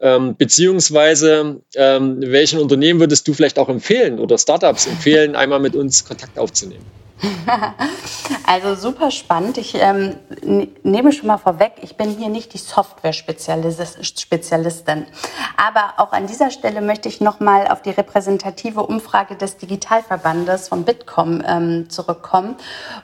[0.00, 5.76] Ähm, beziehungsweise ähm, welchen Unternehmen würdest du vielleicht auch empfehlen oder Startups empfehlen, einmal mit
[5.76, 6.84] uns Kontakt aufzunehmen?
[8.46, 9.58] Also super spannend.
[9.58, 10.16] Ich ähm,
[10.82, 15.06] nehme schon mal vorweg, ich bin hier nicht die Software-Spezialistin.
[15.56, 20.84] Aber auch an dieser Stelle möchte ich nochmal auf die repräsentative Umfrage des Digitalverbandes von
[20.84, 22.56] Bitkom ähm, zurückkommen,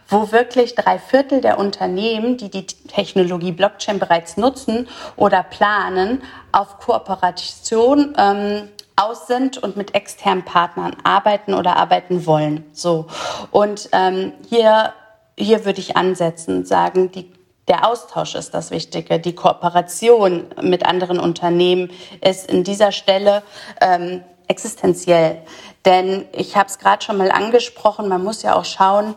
[0.09, 6.79] wo wirklich drei Viertel der Unternehmen, die die Technologie Blockchain bereits nutzen oder planen, auf
[6.79, 12.65] Kooperation ähm, aus sind und mit externen Partnern arbeiten oder arbeiten wollen.
[12.73, 13.07] So.
[13.51, 14.93] Und ähm, hier,
[15.37, 17.33] hier würde ich ansetzen, sagen, die
[17.69, 19.21] der Austausch ist das Wichtige.
[19.21, 23.45] Die Kooperation mit anderen Unternehmen ist in dieser Stelle
[23.81, 25.43] ähm, existenziell.
[25.85, 29.15] Denn ich habe es gerade schon mal angesprochen, man muss ja auch schauen,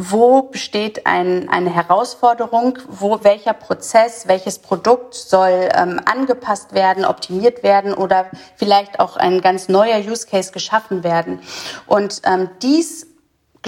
[0.00, 7.64] wo besteht ein, eine Herausforderung, wo welcher Prozess, welches Produkt soll ähm, angepasst werden, optimiert
[7.64, 11.40] werden oder vielleicht auch ein ganz neuer Use Case geschaffen werden.
[11.88, 13.07] Und ähm, dies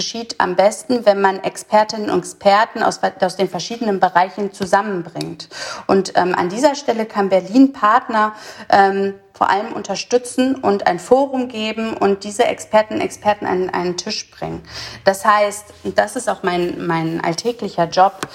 [0.01, 5.51] geschieht am besten, wenn man Expertinnen und Experten aus, aus den verschiedenen Bereichen zusammenbringt.
[5.87, 8.33] Und ähm, an dieser Stelle kann Berlin Partner
[8.71, 13.99] ähm, vor allem unterstützen und ein Forum geben und diese Experten und Experten an einen
[13.99, 14.63] Tisch bringen.
[15.05, 18.27] Das heißt, das ist auch mein, mein alltäglicher Job,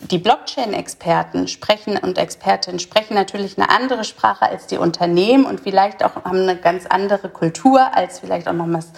[0.00, 6.04] die Blockchain-Experten sprechen und Expertinnen sprechen natürlich eine andere Sprache als die Unternehmen und vielleicht
[6.04, 8.88] auch haben eine ganz andere Kultur als vielleicht auch nochmals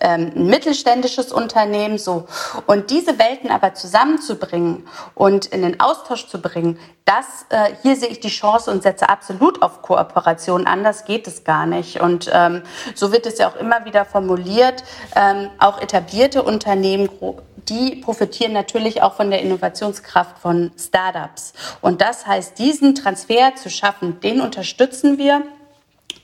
[0.00, 2.26] ähm, ein mittelständisches Unternehmen, so.
[2.66, 8.08] Und diese Welten aber zusammenzubringen und in den Austausch zu bringen, das, äh, hier sehe
[8.08, 10.66] ich die Chance und setze absolut auf Kooperation.
[10.66, 12.00] Anders geht es gar nicht.
[12.00, 12.62] Und ähm,
[12.94, 14.84] so wird es ja auch immer wieder formuliert.
[15.16, 17.08] Ähm, auch etablierte Unternehmen,
[17.68, 21.52] die profitieren natürlich auch von der Innovationskraft von Startups.
[21.80, 25.42] Und das heißt, diesen Transfer zu schaffen, den unterstützen wir.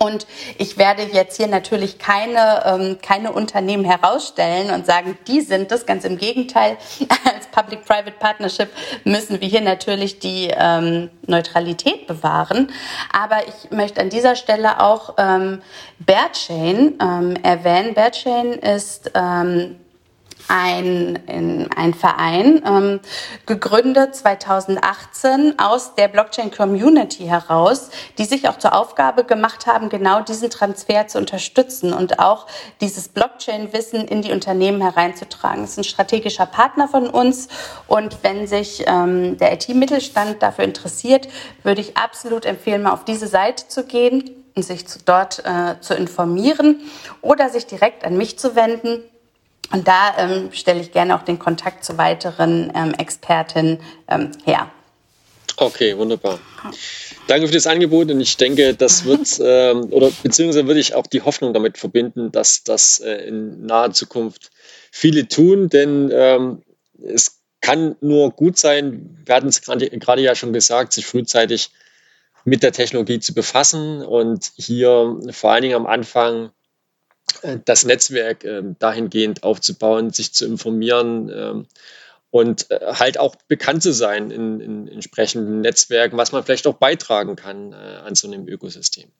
[0.04, 0.26] Und
[0.58, 5.86] ich werde jetzt hier natürlich keine, ähm, keine Unternehmen herausstellen und sagen, die sind das.
[5.86, 6.76] Ganz im Gegenteil,
[7.24, 8.68] als Public-Private Partnership
[9.04, 12.70] müssen wir hier natürlich die ähm, Neutralität bewahren.
[13.12, 15.62] Aber ich möchte an dieser Stelle auch ähm,
[15.98, 17.94] Bearchain ähm, erwähnen.
[17.94, 19.76] Bearchain ist ähm,
[20.48, 23.00] ein, in, ein Verein, ähm,
[23.46, 30.50] gegründet 2018 aus der Blockchain-Community heraus, die sich auch zur Aufgabe gemacht haben, genau diesen
[30.50, 32.46] Transfer zu unterstützen und auch
[32.80, 35.64] dieses Blockchain-Wissen in die Unternehmen hereinzutragen.
[35.64, 37.48] Es ist ein strategischer Partner von uns
[37.86, 41.28] und wenn sich ähm, der IT-Mittelstand dafür interessiert,
[41.62, 45.94] würde ich absolut empfehlen, mal auf diese Seite zu gehen und sich dort äh, zu
[45.94, 46.80] informieren
[47.22, 49.02] oder sich direkt an mich zu wenden.
[49.72, 54.70] Und da ähm, stelle ich gerne auch den Kontakt zu weiteren ähm, Expertinnen ähm, her.
[55.56, 56.40] Okay, wunderbar.
[57.28, 61.06] Danke für das Angebot und ich denke, das wird, ähm, oder beziehungsweise würde ich auch
[61.06, 64.50] die Hoffnung damit verbinden, dass das äh, in naher Zukunft
[64.90, 66.62] viele tun, denn ähm,
[67.02, 71.70] es kann nur gut sein, wir hatten es gerade ja schon gesagt, sich frühzeitig
[72.44, 76.50] mit der Technologie zu befassen und hier vor allen Dingen am Anfang
[77.64, 81.66] das Netzwerk äh, dahingehend aufzubauen, sich zu informieren ähm,
[82.30, 86.74] und äh, halt auch bekannt zu sein in, in, entsprechenden Netzwerken, was man vielleicht auch
[86.74, 89.10] beitragen kann äh, an so einem Ökosystem.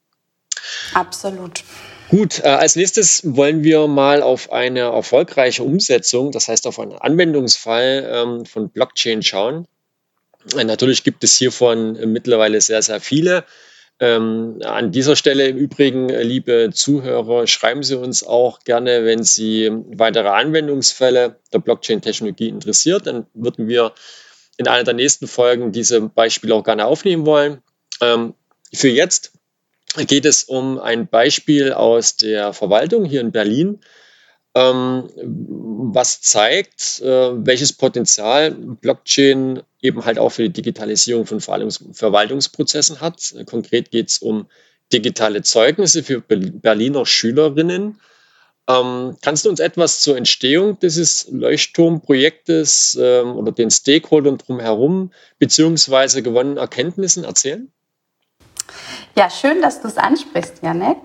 [0.95, 1.63] Absolut.
[2.09, 6.93] Gut, äh, als nächstes wollen wir mal auf eine erfolgreiche Umsetzung, das heißt auf einen
[6.93, 9.67] Anwendungsfall ähm, von Blockchain schauen.
[10.57, 13.45] Äh, natürlich gibt es hiervon äh, mittlerweile sehr, sehr viele.
[14.01, 19.23] Ähm, an dieser Stelle im Übrigen, äh, liebe Zuhörer, schreiben Sie uns auch gerne, wenn
[19.23, 23.07] Sie weitere Anwendungsfälle der Blockchain-Technologie interessiert.
[23.07, 23.93] Dann würden wir
[24.57, 27.63] in einer der nächsten Folgen diese Beispiele auch gerne aufnehmen wollen.
[28.01, 28.35] Ähm,
[28.73, 29.33] für jetzt
[30.07, 33.81] geht es um ein Beispiel aus der Verwaltung hier in Berlin
[34.55, 43.35] was zeigt, äh, welches Potenzial Blockchain eben halt auch für die Digitalisierung von Verwaltungsprozessen hat.
[43.47, 44.47] Konkret geht es um
[44.93, 48.01] digitale Zeugnisse für Berliner Schülerinnen.
[48.67, 56.23] Ähm, kannst du uns etwas zur Entstehung dieses Leuchtturmprojektes ähm, oder den Stakeholdern drumherum beziehungsweise
[56.23, 57.71] gewonnenen Erkenntnissen erzählen?
[59.17, 60.97] Ja, schön, dass du es ansprichst, Janek.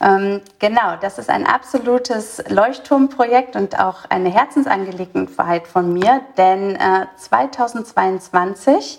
[0.00, 7.06] Ähm, genau, das ist ein absolutes Leuchtturmprojekt und auch eine Herzensangelegenheit von mir, denn äh,
[7.16, 8.98] 2022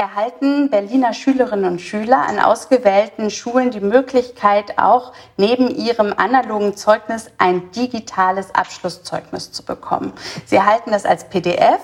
[0.00, 7.30] erhalten Berliner Schülerinnen und Schüler an ausgewählten Schulen die Möglichkeit, auch neben ihrem analogen Zeugnis
[7.36, 10.14] ein digitales Abschlusszeugnis zu bekommen.
[10.46, 11.82] Sie erhalten das als PDF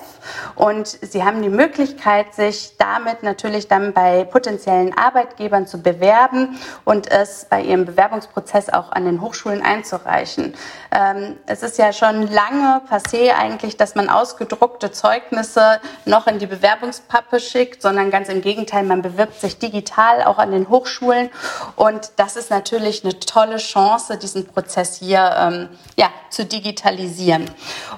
[0.55, 7.11] und sie haben die Möglichkeit, sich damit natürlich dann bei potenziellen Arbeitgebern zu bewerben und
[7.11, 10.55] es bei ihrem Bewerbungsprozess auch an den Hochschulen einzureichen.
[10.91, 16.47] Ähm, es ist ja schon lange passé eigentlich, dass man ausgedruckte Zeugnisse noch in die
[16.47, 21.29] Bewerbungspappe schickt, sondern ganz im Gegenteil, man bewirbt sich digital auch an den Hochschulen
[21.75, 27.49] und das ist natürlich eine tolle Chance, diesen Prozess hier ähm, ja, zu digitalisieren.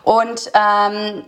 [0.04, 1.24] Und ähm,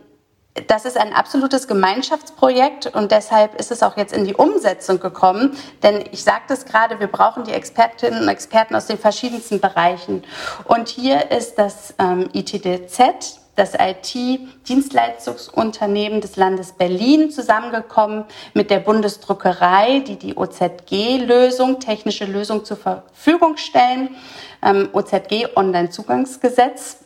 [0.67, 5.57] das ist ein absolutes Gemeinschaftsprojekt und deshalb ist es auch jetzt in die Umsetzung gekommen.
[5.81, 10.23] Denn ich sagte es gerade, wir brauchen die Expertinnen und Experten aus den verschiedensten Bereichen.
[10.65, 19.99] Und hier ist das ähm, ITDZ, das IT-Dienstleistungsunternehmen des Landes Berlin zusammengekommen mit der Bundesdruckerei,
[19.99, 24.15] die die OZG-Lösung, technische Lösung zur Verfügung stellen.
[24.63, 26.99] Ähm, OZG Online-Zugangsgesetz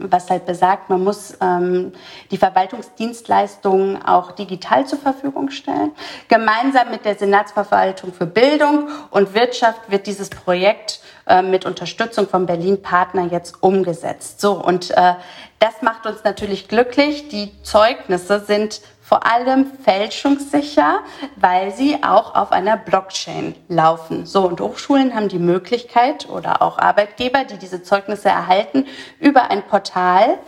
[0.00, 1.92] was halt besagt, man muss ähm,
[2.30, 5.92] die Verwaltungsdienstleistungen auch digital zur Verfügung stellen.
[6.28, 12.44] Gemeinsam mit der Senatsverwaltung für Bildung und Wirtschaft wird dieses Projekt äh, mit Unterstützung von
[12.44, 14.40] Berlin Partner jetzt umgesetzt.
[14.40, 15.14] So und äh,
[15.60, 17.28] das macht uns natürlich glücklich.
[17.28, 21.00] Die Zeugnisse sind vor allem fälschungssicher,
[21.36, 24.24] weil sie auch auf einer Blockchain laufen.
[24.24, 28.86] So, und Hochschulen haben die Möglichkeit oder auch Arbeitgeber, die diese Zeugnisse erhalten,
[29.18, 30.38] über ein Portal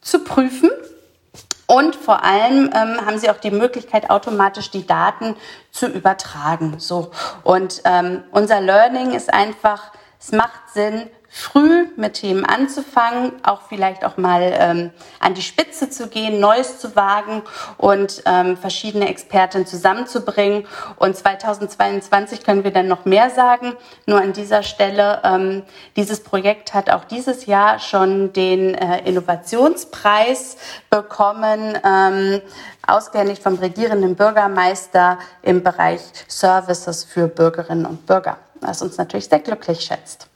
[0.00, 0.70] zu prüfen.
[1.66, 5.36] Und vor allem ähm, haben sie auch die Möglichkeit, automatisch die Daten
[5.70, 6.76] zu übertragen.
[6.78, 7.10] So.
[7.42, 14.06] Und ähm, unser Learning ist einfach, es macht Sinn, früh mit Themen anzufangen, auch vielleicht
[14.06, 17.42] auch mal ähm, an die Spitze zu gehen, Neues zu wagen
[17.76, 20.66] und ähm, verschiedene Experten zusammenzubringen.
[20.96, 23.74] Und 2022 können wir dann noch mehr sagen.
[24.06, 25.62] Nur an dieser Stelle, ähm,
[25.96, 30.56] dieses Projekt hat auch dieses Jahr schon den äh, Innovationspreis
[30.88, 32.40] bekommen, ähm,
[32.86, 39.40] ausgehändigt vom regierenden Bürgermeister im Bereich Services für Bürgerinnen und Bürger, was uns natürlich sehr
[39.40, 40.28] glücklich schätzt.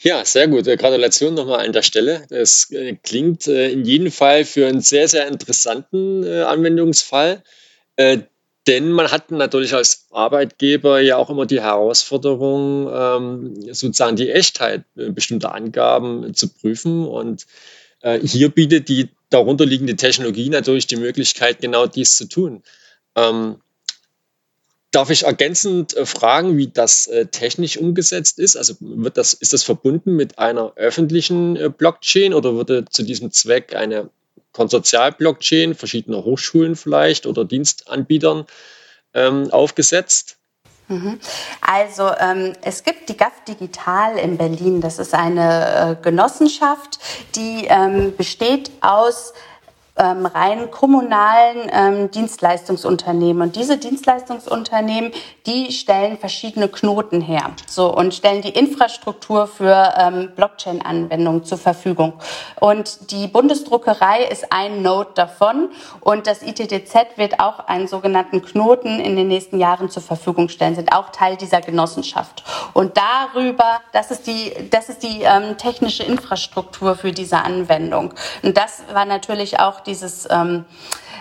[0.00, 0.66] Ja, sehr gut.
[0.68, 2.24] Äh, Gratulation nochmal an der Stelle.
[2.30, 7.42] Das äh, klingt äh, in jedem Fall für einen sehr, sehr interessanten Anwendungsfall.
[8.68, 14.84] Denn man hat natürlich als Arbeitgeber ja auch immer die Herausforderung, ähm, sozusagen die Echtheit
[14.94, 17.04] bestimmter Angaben zu prüfen.
[17.04, 17.46] Und
[18.22, 22.62] hier bietet die darunterliegende Technologie natürlich die Möglichkeit, genau dies zu tun.
[23.16, 23.56] Ähm,
[24.90, 28.56] Darf ich ergänzend äh, fragen, wie das äh, technisch umgesetzt ist?
[28.56, 33.30] Also wird das, ist das verbunden mit einer öffentlichen äh, Blockchain oder würde zu diesem
[33.30, 34.08] Zweck eine
[34.52, 38.46] Konsortial-Blockchain verschiedener Hochschulen vielleicht oder Dienstanbietern
[39.14, 40.38] ähm, aufgesetzt?
[40.88, 41.20] Mhm.
[41.60, 44.80] Also ähm, es gibt die GAF Digital in Berlin.
[44.80, 46.98] Das ist eine äh, Genossenschaft,
[47.34, 49.34] die ähm, besteht aus
[49.98, 53.42] ähm, rein kommunalen ähm, Dienstleistungsunternehmen.
[53.42, 55.12] Und diese Dienstleistungsunternehmen,
[55.46, 62.14] die stellen verschiedene Knoten her so, und stellen die Infrastruktur für ähm, Blockchain-Anwendungen zur Verfügung.
[62.60, 65.70] Und die Bundesdruckerei ist ein Node davon.
[66.00, 70.74] Und das ITDZ wird auch einen sogenannten Knoten in den nächsten Jahren zur Verfügung stellen,
[70.74, 72.44] sind auch Teil dieser Genossenschaft.
[72.72, 78.14] Und darüber, das ist die, das ist die ähm, technische Infrastruktur für diese Anwendung.
[78.42, 80.64] Und das war natürlich auch dieses, ähm,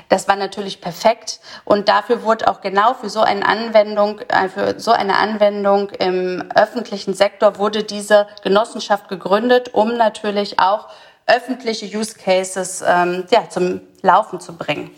[0.09, 4.79] das war natürlich perfekt und dafür wurde auch genau für so eine Anwendung, äh, für
[4.79, 10.89] so eine Anwendung im öffentlichen Sektor wurde diese Genossenschaft gegründet, um natürlich auch
[11.25, 14.91] öffentliche Use Cases ähm, ja, zum Laufen zu bringen.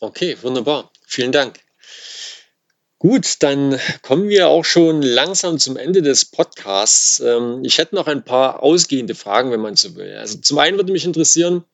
[0.00, 0.90] Okay, wunderbar.
[1.06, 1.58] Vielen Dank.
[3.00, 7.20] Gut, dann kommen wir auch schon langsam zum Ende des Podcasts.
[7.20, 10.16] Ähm, ich hätte noch ein paar ausgehende Fragen, wenn man so will.
[10.16, 11.64] Also zum einen würde mich interessieren,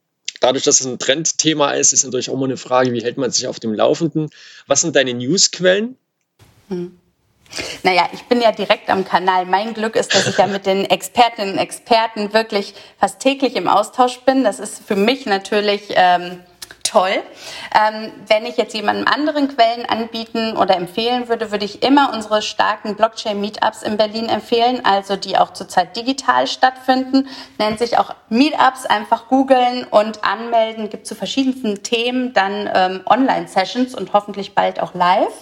[0.41, 3.31] dadurch, dass es ein Trendthema ist, ist natürlich auch immer eine Frage, wie hält man
[3.31, 4.31] sich auf dem Laufenden?
[4.67, 5.97] Was sind deine Newsquellen?
[6.69, 6.99] Hm.
[7.83, 9.47] Naja, ich bin ja direkt am Kanal.
[9.47, 13.69] Mein Glück ist, dass ich ja mit den Expertinnen und Experten wirklich fast täglich im
[13.69, 14.45] Austausch bin.
[14.45, 16.41] Das ist für mich natürlich ähm,
[16.95, 17.23] toll.
[17.75, 22.41] Ähm, wenn ich jetzt jemandem anderen Quellen anbieten oder empfehlen würde, würde ich immer unsere
[22.41, 27.29] starken Blockchain-Meetups in Berlin empfehlen, also die auch zurzeit digital stattfinden.
[27.59, 30.89] Nennt sich auch Meetups, einfach googeln und anmelden.
[30.89, 35.35] Gibt zu verschiedensten Themen dann ähm, Online-Sessions und hoffentlich bald auch live.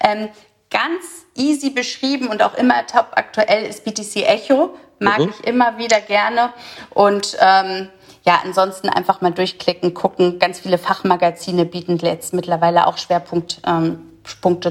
[0.00, 0.28] Ähm,
[0.70, 4.76] ganz easy beschrieben und auch immer top aktuell ist BTC Echo.
[5.00, 5.30] Mag mhm.
[5.30, 6.52] ich immer wieder gerne.
[6.90, 7.88] Und ähm,
[8.26, 10.38] ja, ansonsten einfach mal durchklicken, gucken.
[10.38, 13.98] Ganz viele Fachmagazine bieten jetzt mittlerweile auch Schwerpunkt ähm,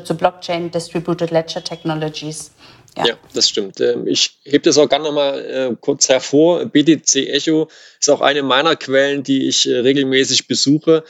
[0.03, 2.51] zu Blockchain, Distributed Ledger Technologies.
[2.97, 3.05] Ja.
[3.05, 3.15] ja.
[3.33, 3.79] das stimmt.
[3.79, 6.65] Ähm, ich hebe das auch gerne nochmal äh, kurz hervor.
[6.65, 7.69] BTC Echo
[7.99, 11.03] ist auch eine meiner Quellen, die ich äh, regelmäßig besuche.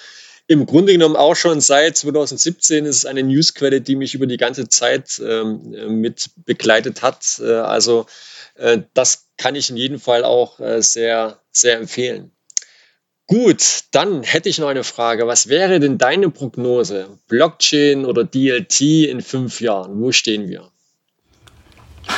[0.47, 4.35] Im Grunde genommen auch schon seit 2017 ist es eine Newsquelle, die mich über die
[4.35, 7.39] ganze Zeit ähm, mit begleitet hat.
[7.39, 8.05] Äh, also
[8.93, 12.31] das kann ich in jedem Fall auch sehr, sehr empfehlen.
[13.33, 15.25] Gut, dann hätte ich noch eine Frage.
[15.25, 17.17] Was wäre denn deine Prognose?
[17.27, 19.99] Blockchain oder DLT in fünf Jahren?
[19.99, 20.69] Wo stehen wir?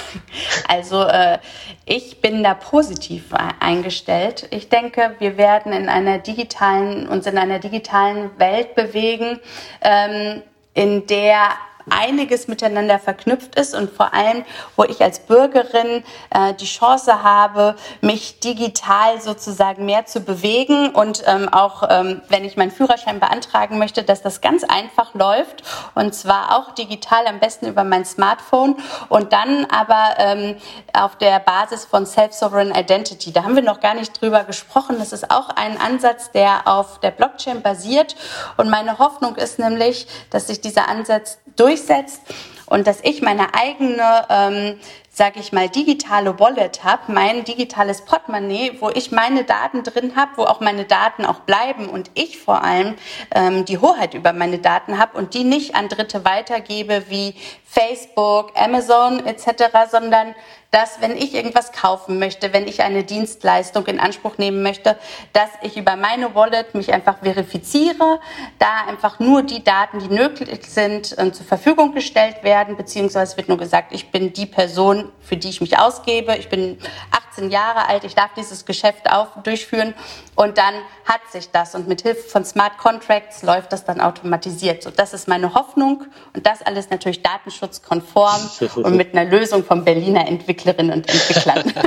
[0.67, 1.37] Also äh,
[1.85, 4.47] ich bin da positiv eingestellt.
[4.49, 9.39] Ich denke, wir werden in einer digitalen, uns in einer digitalen Welt bewegen,
[9.81, 10.41] ähm,
[10.73, 11.51] in der
[11.89, 14.43] einiges miteinander verknüpft ist und vor allem,
[14.75, 21.23] wo ich als Bürgerin äh, die Chance habe, mich digital sozusagen mehr zu bewegen und
[21.27, 25.63] ähm, auch, ähm, wenn ich meinen Führerschein beantragen möchte, dass das ganz einfach läuft
[25.93, 28.75] und zwar auch digital, am besten über mein Smartphone
[29.09, 30.57] und dann aber ähm,
[30.93, 33.31] auf der Basis von Self-Sovereign Identity.
[33.31, 34.97] Da haben wir noch gar nicht drüber gesprochen.
[34.99, 38.15] Das ist auch ein Ansatz, der auf der Blockchain basiert
[38.57, 41.39] und meine Hoffnung ist nämlich, dass sich dieser Ansatz
[41.75, 42.21] durchsetzt
[42.67, 44.79] und dass ich meine eigene ähm,
[45.15, 50.31] sage ich mal, digitale Wallet habe, mein digitales Portemonnaie, wo ich meine Daten drin habe,
[50.35, 52.95] wo auch meine Daten auch bleiben und ich vor allem
[53.33, 58.51] ähm, die Hoheit über meine Daten habe und die nicht an Dritte weitergebe wie Facebook,
[58.55, 60.35] Amazon etc., sondern
[60.71, 64.97] dass wenn ich irgendwas kaufen möchte, wenn ich eine Dienstleistung in Anspruch nehmen möchte,
[65.31, 68.19] dass ich über meine Wallet mich einfach verifiziere,
[68.59, 73.49] da einfach nur die Daten, die nötig sind, äh, zur Verfügung gestellt werden, beziehungsweise wird
[73.49, 76.35] nur gesagt, ich bin die Person, für die ich mich ausgebe.
[76.37, 76.77] Ich bin
[77.11, 79.93] 18 Jahre alt, ich darf dieses Geschäft auf, durchführen
[80.35, 80.73] und dann
[81.05, 84.83] hat sich das und mit Hilfe von Smart Contracts läuft das dann automatisiert.
[84.83, 89.83] So, das ist meine Hoffnung und das alles natürlich datenschutzkonform und mit einer Lösung von
[89.83, 91.73] Berliner Entwicklerinnen und Entwicklern.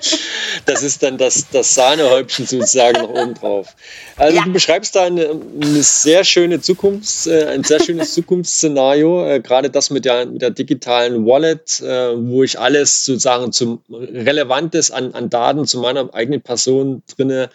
[0.64, 3.76] Das ist dann das, das Sahnehäubchen sozusagen noch oben drauf.
[4.16, 4.42] Also ja.
[4.42, 9.70] du beschreibst da eine, eine sehr schöne Zukunft, äh, ein sehr schönes Zukunftsszenario, äh, gerade
[9.70, 15.12] das mit der, mit der digitalen Wallet, äh, wo ich alles sozusagen zum Relevantes an,
[15.14, 17.50] an Daten zu meiner eigenen Person drinne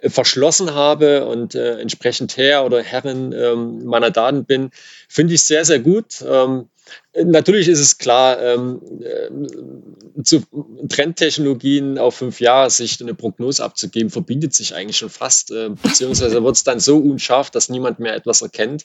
[0.00, 4.70] verschlossen habe und äh, entsprechend Herr oder Herrin ähm, meiner Daten bin,
[5.08, 6.24] finde ich sehr, sehr gut.
[6.26, 6.68] Ähm,
[7.14, 10.42] Natürlich ist es klar, ähm, äh, zu
[10.88, 16.42] Trendtechnologien auf fünf Jahre Sicht eine Prognose abzugeben, verbietet sich eigentlich schon fast, äh, beziehungsweise
[16.42, 18.84] wird es dann so unscharf, dass niemand mehr etwas erkennt.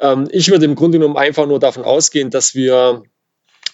[0.00, 3.02] Ähm, ich würde im Grunde genommen einfach nur davon ausgehen, dass wir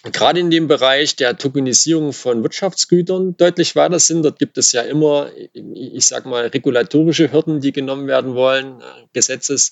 [0.03, 4.23] gerade in dem Bereich der Tokenisierung von Wirtschaftsgütern deutlich weiter sind.
[4.23, 8.83] Dort gibt es ja immer, ich sage mal, regulatorische Hürden, die genommen werden wollen, äh,
[9.13, 9.71] Gesetzes.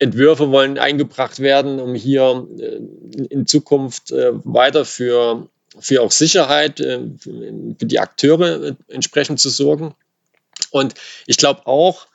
[0.00, 2.80] Entwürfe wollen eingebracht werden, um hier äh,
[3.30, 9.94] in Zukunft äh, weiter für, für auch Sicherheit für die Akteure entsprechend zu sorgen.
[10.70, 10.94] Und
[11.26, 12.06] ich glaube auch,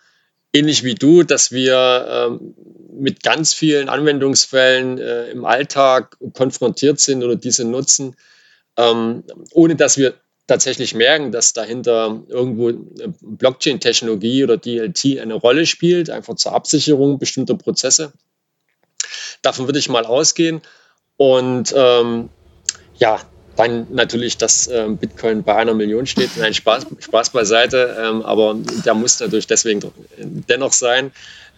[0.54, 2.56] ähnlich wie du, dass wir ähm,
[2.96, 8.16] mit ganz vielen Anwendungsfällen im Alltag konfrontiert sind oder diese nutzen,
[8.78, 10.14] ähm, ohne dass wir
[10.48, 12.72] tatsächlich merken, dass dahinter irgendwo
[13.22, 18.14] Blockchain-Technologie oder DLT eine Rolle spielt, einfach zur Absicherung bestimmter Prozesse.
[19.42, 20.62] Davon würde ich mal ausgehen.
[21.18, 22.30] Und ähm,
[22.96, 23.22] ja,
[23.56, 26.32] dann natürlich, dass ähm, Bitcoin bei einer Million steht.
[26.38, 29.82] Nein, Spaß, Spaß beiseite, ähm, aber der muss natürlich deswegen
[30.18, 31.12] dennoch sein.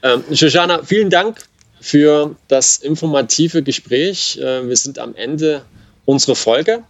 [0.04, 1.40] Ähm, Shoshana, vielen Dank
[1.80, 4.38] für das informative Gespräch.
[4.38, 5.64] Äh, wir sind am Ende
[6.06, 6.84] unserer Folge.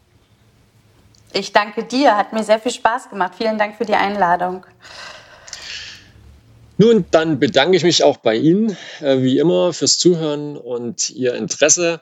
[1.33, 3.33] Ich danke dir, hat mir sehr viel Spaß gemacht.
[3.37, 4.65] Vielen Dank für die Einladung.
[6.77, 11.35] Nun, dann bedanke ich mich auch bei Ihnen, äh, wie immer, fürs Zuhören und Ihr
[11.35, 12.01] Interesse.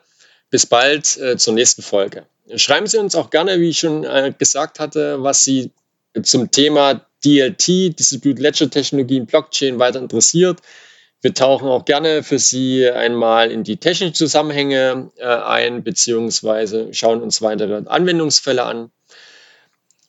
[0.50, 2.26] Bis bald äh, zur nächsten Folge.
[2.56, 5.70] Schreiben Sie uns auch gerne, wie ich schon äh, gesagt hatte, was Sie
[6.22, 10.60] zum Thema DLT, Distributed Ledger Technologien, Blockchain weiter interessiert.
[11.22, 17.22] Wir tauchen auch gerne für Sie einmal in die technischen Zusammenhänge äh, ein, beziehungsweise schauen
[17.22, 18.90] uns weitere Anwendungsfälle an.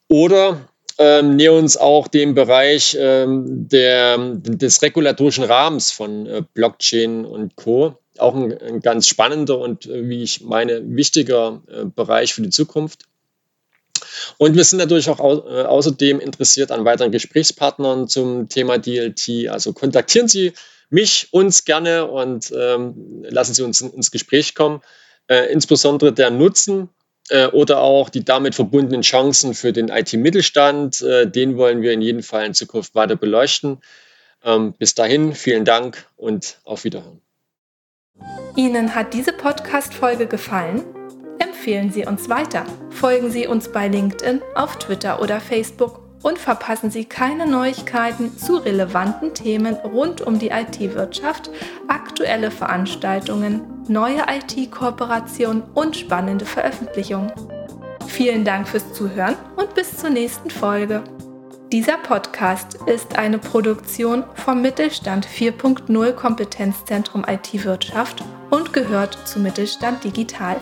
[0.10, 0.68] Oder
[0.98, 7.56] ähm, nähern uns auch dem Bereich ähm, der, des regulatorischen Rahmens von äh, Blockchain und
[7.56, 7.98] Co.
[8.18, 12.50] Auch ein, ein ganz spannender und, äh, wie ich meine, wichtiger äh, Bereich für die
[12.50, 13.06] Zukunft.
[14.38, 19.50] Und wir sind natürlich auch au äh, außerdem interessiert an weiteren Gesprächspartnern zum Thema DLT.
[19.50, 20.54] Also kontaktieren Sie
[20.90, 24.82] mich, uns gerne und ähm, lassen Sie uns ins Gespräch kommen.
[25.28, 26.90] Äh, insbesondere der Nutzen
[27.30, 31.02] äh, oder auch die damit verbundenen Chancen für den IT-Mittelstand.
[31.02, 33.80] Äh, den wollen wir in jedem Fall in Zukunft weiter beleuchten.
[34.44, 37.22] Ähm, bis dahin, vielen Dank und auf Wiederhören.
[38.56, 40.82] Ihnen hat diese Podcast-Folge gefallen?
[41.40, 42.64] Empfehlen Sie uns weiter.
[42.90, 48.56] Folgen Sie uns bei LinkedIn, auf Twitter oder Facebook und verpassen Sie keine Neuigkeiten zu
[48.56, 51.50] relevanten Themen rund um die IT-Wirtschaft,
[51.90, 57.34] aktuelle Veranstaltungen, neue IT-Kooperationen und spannende Veröffentlichungen.
[58.08, 61.04] Vielen Dank fürs Zuhören und bis zur nächsten Folge.
[61.72, 70.58] Dieser Podcast ist eine Produktion vom Mittelstand 4.0 Kompetenzzentrum IT-Wirtschaft und gehört zu Mittelstand Digital.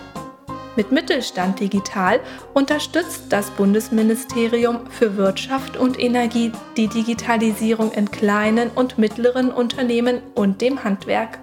[0.78, 2.22] Mit Mittelstand Digital
[2.54, 10.62] unterstützt das Bundesministerium für Wirtschaft und Energie die Digitalisierung in kleinen und mittleren Unternehmen und
[10.62, 11.43] dem Handwerk.